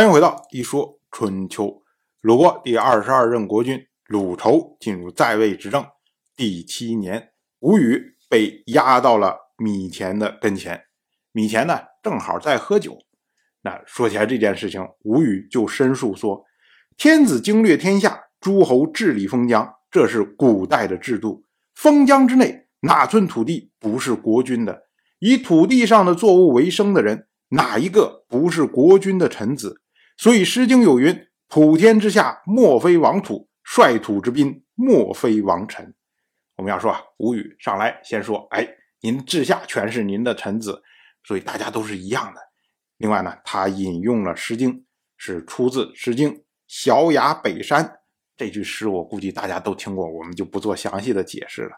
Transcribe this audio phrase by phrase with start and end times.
[0.00, 1.82] 欢迎回到一说春秋。
[2.22, 5.84] 鲁国第二十二任国君鲁仇进入在位执政
[6.34, 10.84] 第七年，吴语被押到了米田的跟前。
[11.32, 12.96] 米田呢，正好在喝酒。
[13.60, 16.46] 那说起来这件事情，吴语就申述说
[16.96, 21.44] ：“天子经略天下，诸侯治理封疆，这是古代的制度。
[21.74, 24.84] 封疆之内，哪寸土地不是国君的？
[25.18, 29.82] 以土地上的作物为生的人，哪一个不是国君的臣子？
[30.20, 35.94] 所以《诗经》有云：‘普天之下，莫非王土；率土之滨，莫非王臣。’
[36.56, 38.68] 我们要说啊，吴语上来先说：‘哎，
[39.00, 40.82] 您治下全是您的臣子。’
[41.24, 42.40] 所以大家都是一样的。
[42.98, 44.74] 另外呢，他引用了《诗经》，
[45.16, 46.34] 是出自《诗经·
[46.66, 47.82] 小雅北山》
[48.36, 51.70] 这句诗，我估计大家都听过，我们就不做详细的解释了。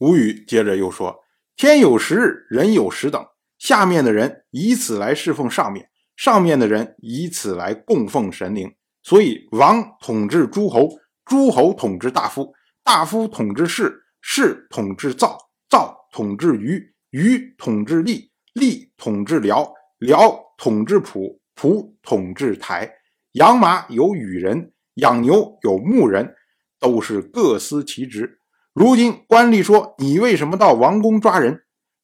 [0.00, 1.18] 吴语接着又说
[1.56, 5.89] ：“天有十日，人有十等，下面的人以此来侍奉上面，
[6.20, 8.70] 上面的人以此来供奉神灵。
[9.02, 10.86] 所以，王统治诸侯，
[11.24, 12.52] 诸侯统治大夫，
[12.84, 15.38] 大夫统治士，士统治灶，
[15.70, 22.92] 灶统治鱼，鱼统治吏。”吏统治辽，辽统治蒲，蒲统治台。
[23.32, 26.34] 养马有羽人，养牛有牧人，
[26.78, 28.40] 都是各司其职。
[28.74, 31.62] 如今官吏说：“你为什么到王宫抓人？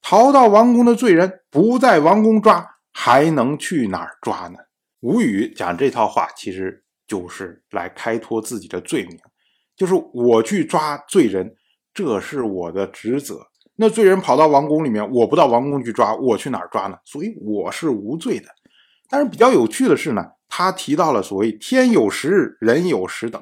[0.00, 4.58] 逃到王宫的罪人不在王宫抓，还能去哪儿抓呢？”
[4.98, 9.16] 吴语讲这套话，其实就是来开脱自己的罪名，
[9.76, 11.54] 就是我去抓罪人，
[11.94, 13.46] 这是我的职责。
[13.76, 16.98] 那罪人跑到王宫里面，我不到王宫去抓，我去哪儿抓呢？
[17.04, 18.48] 所以我是无罪的。
[19.08, 23.40] 但是比较有趣的是呢，他提到了所谓“天有十日，人有十等”。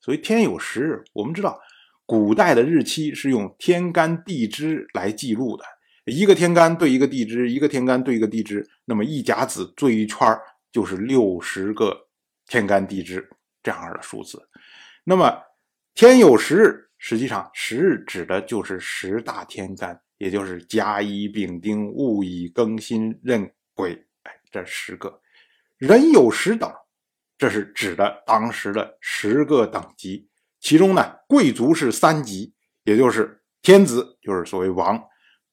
[0.00, 1.60] 所谓“天有十日”，我们知道
[2.06, 5.64] 古代的日期是用天干地支来记录的，
[6.06, 10.18] 一个天干对一个地支，一个天干对一个地支，那么一甲子对一圈
[10.72, 12.08] 就是六十个
[12.46, 13.28] 天干地支
[13.62, 14.48] 这样的数字。
[15.04, 15.42] 那么
[15.94, 16.82] “天有十日”。
[16.98, 25.20] 实际上，十日指的就是十大天干，也就是甲乙丙丁戊乙庚辛壬癸，哎，这十个。
[25.76, 26.72] 人有十等，
[27.36, 30.26] 这是指的当时的十个等级。
[30.58, 34.96] 其中呢，贵族是三级，也就是天子，就是所谓王；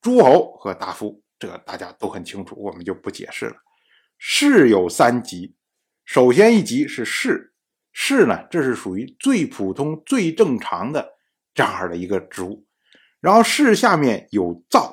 [0.03, 3.55] 诸侯和大夫，这个大家都很清楚，我们就不解释了。
[4.19, 5.55] 士有三级，
[6.05, 7.53] 首先一级是士，
[7.91, 11.13] 士呢，这是属于最普通、最正常的。
[11.55, 12.65] 这样的一个职务，
[13.21, 14.91] 然后士下面有灶，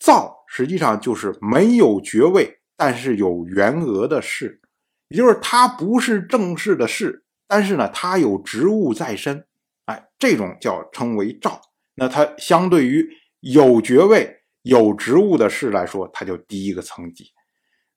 [0.00, 4.60] 灶实际上就是没有爵位，但是有员额的士，
[5.06, 9.46] 也就是他不是正式的士，但是呢，他有职务在身，
[9.84, 11.60] 哎，这种叫称为赵。
[11.94, 13.08] 那他相对于
[13.52, 17.26] 有爵位、有职务的士来说，他就低一个层级。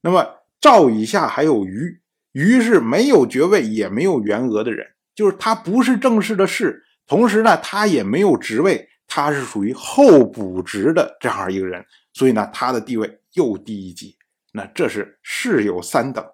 [0.02, 0.28] 那么
[0.60, 2.02] 赵以下还有虞，
[2.34, 6.84] 虞是没有爵位也没有员额的人，就是他不是正式的士。
[7.06, 14.18] 同时呢，他也没有职位，他是属于候补职的这样一个人，所以呢，他的地位又低一级。
[14.52, 16.26] 那这是士有三等，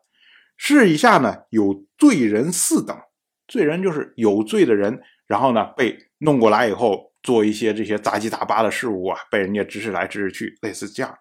[0.57, 2.97] 士以下呢有罪人四等，
[3.47, 11.17] 罪人就是有罪的人，然后呢被弄过来以后做一些这些杂七杂八的事物啊，被人家指使来指使去，类似这样的。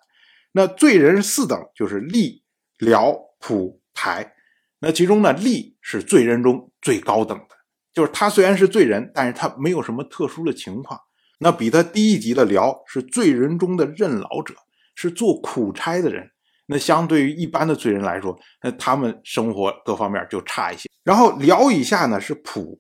[0.53, 2.43] 那罪人四等就是吏、
[2.81, 4.35] 僚、仆、台。
[4.81, 7.47] 那其中呢，吏是罪人中最高等的。
[7.95, 10.99] 就是他虽然是罪人，但是他没有什么特殊的情况。
[11.39, 14.55] 那比他低一级的僚是罪人中的任劳者，
[14.95, 16.29] 是做苦差的人。
[16.67, 20.89] 那相对于一般的罪人来说，那他们生活各方面就差一些。
[21.05, 22.79] 然后僚以下呢是仆，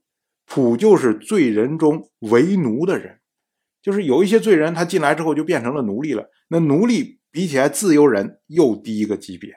[0.48, 3.20] 仆就是罪人中为奴的人，
[3.80, 6.30] 就是有一些罪人他进来之后就变成了奴隶了。
[6.48, 9.54] 那奴隶比起来自由人又低一个级别。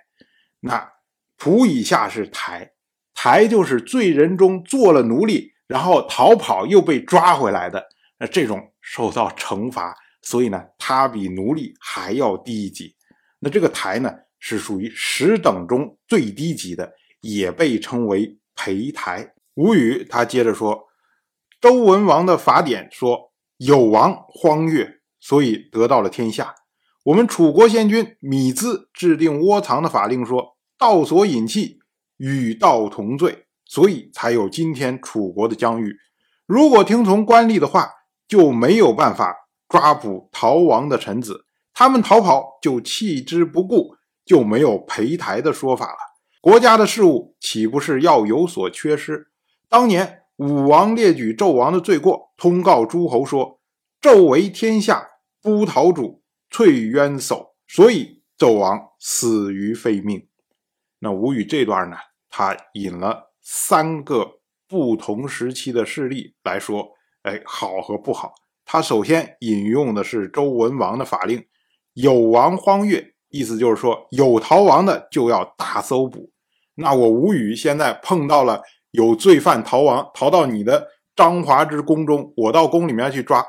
[0.61, 0.89] 那
[1.37, 2.71] 仆以下是台。
[3.17, 7.85] 台就是罪人中做了奴隶，然后逃跑又被抓回来的，
[8.19, 12.93] 那这种受到惩罚，所以呢，他比奴隶还要低一级。
[13.39, 16.91] 那这个台呢，是属于十等中最低级的，
[17.21, 19.34] 也被称为陪台。
[19.55, 20.87] 吴语他接着说，
[21.59, 26.55] 周文王的法典说有王荒越，所以得到了天下。
[27.05, 31.79] 我们楚国先君芈兹制定窝藏的法令说，道所引弃。
[32.17, 35.97] 与道同罪，所以才有今天楚国的疆域。
[36.45, 37.89] 如果听从官吏的话，
[38.25, 39.35] 就没有办法
[39.67, 41.45] 抓捕逃亡的臣子。
[41.73, 45.97] 他们逃跑就弃之不顾，就没有陪台的说法了。
[46.39, 49.27] 国家的事务岂不是要有所缺失？
[49.69, 53.59] 当年武王列举纣王的罪过，通告诸侯说
[54.01, 55.07] ：“纣为天下，
[55.41, 60.27] 不讨主，翠渊叟，所以纣王死于非命。”
[60.99, 61.97] 那吴语这段呢，
[62.29, 66.89] 他引了三个不同时期的事例来说，
[67.23, 68.33] 哎，好和不好。
[68.65, 71.45] 他首先引用的是周文王的法令，
[71.93, 76.31] 有王荒越，意思就是说有逃亡的就要大搜捕。
[76.73, 78.61] 那我吴语现在碰到了
[78.95, 83.45] 有罪犯逃亡，逃到你的张华之宫中，我到宫里面去抓，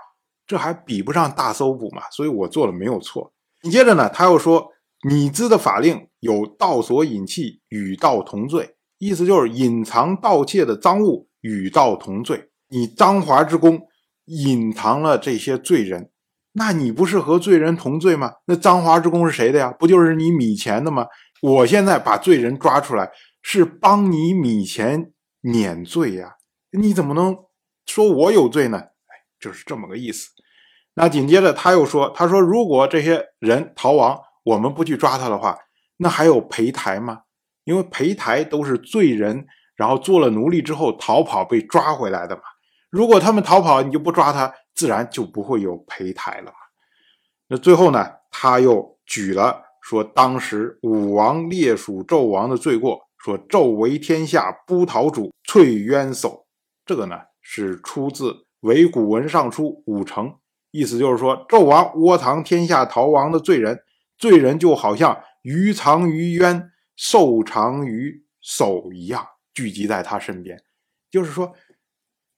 [0.46, 2.02] 这还比不上大搜捕嘛？
[2.10, 3.32] 所以我做了没有错。
[3.62, 4.68] 紧接着呢，他又说
[5.02, 12.50] 米兹的法令有盗索隐器，与盗同罪，意思就是隐藏盗窃的赃物与盗同罪。
[12.68, 13.80] 你张华之宫。
[14.28, 16.10] 隐藏了这些罪人，
[16.54, 18.32] 那你不是和罪人同罪吗？
[18.46, 19.72] 那张华之功是谁的呀？
[19.78, 21.06] 不就是你米钱的吗？
[21.40, 23.08] 我现在把罪人抓出来，
[23.40, 25.12] 是帮你米钱
[25.48, 26.36] 免罪呀！
[26.72, 27.36] 你怎么能
[27.86, 28.78] 说我有罪呢？
[28.78, 30.30] 哎，就是这么个意思。
[30.94, 35.56] 那紧接着他又说：“他说如果这些人逃亡，我们不去抓他的话，
[35.98, 37.22] 那还有裴台吗？
[37.62, 39.46] 因为裴台都是罪人，
[39.76, 42.42] 然后做了奴隶之后逃跑被抓回来的嘛。”
[42.90, 46.56] 如果他们逃跑，你就不抓他，自然就不会有裴台了嘛。
[47.46, 56.44] 那最后呢，他又举了说当时武王列蜀纣王的罪过，说纣为天下不逃主，翠渊叟。
[56.84, 58.30] 这个呢是出自
[58.60, 60.32] 《伪古文尚书》五成，
[60.70, 63.80] 意思就是说纣王窝藏天下逃亡的罪人，
[64.16, 70.62] 罪人就好像鱼藏于渊，兽藏于叟一样，聚集在他身边，
[71.10, 71.52] 就是说。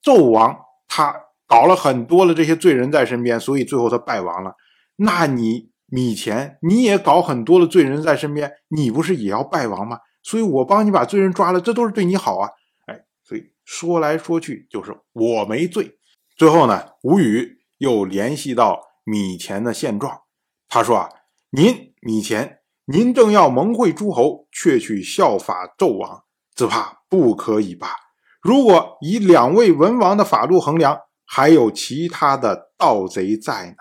[0.03, 0.57] 纣王
[0.87, 1.13] 他
[1.47, 4.55] 搞了很多的这些罪人在身边，所以最后他败亡了。
[4.97, 9.99] 那你米钱你也搞很多的罪人在身边，你不是也要败亡吗？
[10.23, 12.51] 所以我帮你把罪人抓了，这都是对你好啊！
[12.87, 15.99] 哎，所以说来说去就是我没罪。
[16.37, 20.23] 最后呢，吴语又联系到米钱的现状，
[20.69, 21.09] 他说啊，
[21.51, 26.25] 您米钱，您正要蒙会诸侯，却去效法纣王，
[26.55, 27.97] 只怕不可以吧。
[28.41, 33.77] 如果以两位文王的法度衡量，还有其他的盗贼在呢？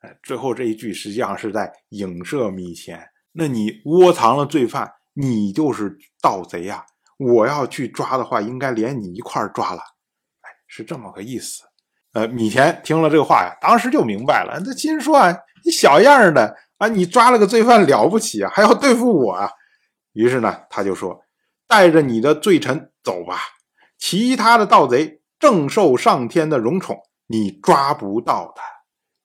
[0.00, 3.08] 哎，最后这一句实际上是在影射米钱。
[3.32, 6.86] 那你窝藏了罪犯，你就是盗贼呀！
[7.18, 9.80] 我要去抓的话，应该连你一块抓了。
[10.42, 11.64] 哎，是这么个意思。
[12.12, 14.62] 呃，米钱听了这个话呀，当时就明白了。
[14.64, 19.50] 那心说啊，你小样的啊，你抓了个罪犯了不起啊，还要对付我啊？
[20.12, 21.20] 于是呢，他就说。
[21.66, 23.40] 带着你的罪臣走吧，
[23.98, 28.62] 其他的盗贼正受上天的荣宠，你抓不到的。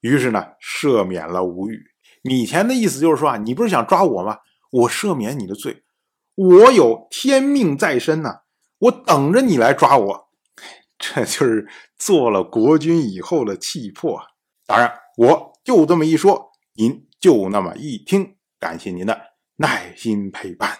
[0.01, 1.81] 于是呢，赦免了吴语。
[2.22, 4.40] 米钱的意思就是说啊，你不是想抓我吗？
[4.74, 5.84] 我赦免你的罪，
[6.34, 8.42] 我有天命在身呐，
[8.80, 10.30] 我等着你来抓我。
[10.98, 11.68] 这就是
[11.98, 14.20] 做了国君以后的气魄。
[14.66, 18.38] 当然，我就这么一说，您就那么一听。
[18.60, 19.20] 感谢您的
[19.58, 20.80] 耐心陪伴。